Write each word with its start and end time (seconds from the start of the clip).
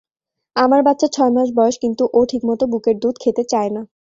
আমার 0.55 0.81
বাচ্চার 0.83 1.09
ছয় 1.13 1.31
মাস 1.31 1.49
বয়স 1.55 1.75
কিন্তু 1.83 2.03
ও 2.13 2.19
ঠিকমত 2.29 2.61
বুকের 2.71 2.95
দুধ 2.99 3.15
খেতে 3.23 3.43
চায় 3.51 3.71
না। 3.71 3.81